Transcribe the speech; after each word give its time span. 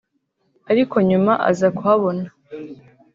ariko 0.71 0.95
nyuma 1.09 1.33
aza 1.49 1.67
kuhabona 1.75 2.25